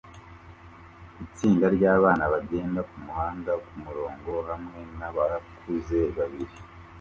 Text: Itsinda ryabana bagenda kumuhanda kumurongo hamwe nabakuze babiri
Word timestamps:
Itsinda 1.25 1.65
ryabana 1.75 2.23
bagenda 2.33 2.79
kumuhanda 2.89 3.51
kumurongo 3.63 4.31
hamwe 4.49 4.79
nabakuze 4.97 5.99
babiri 6.17 6.55